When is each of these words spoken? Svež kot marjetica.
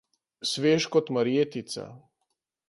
Svež 0.51 0.83
kot 0.95 1.07
marjetica. 1.19 1.85